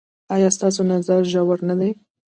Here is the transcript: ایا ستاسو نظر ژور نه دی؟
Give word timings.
ایا 0.33 0.49
ستاسو 0.57 0.81
نظر 0.91 1.21
ژور 1.31 1.59
نه 1.69 1.75
دی؟ 1.79 1.89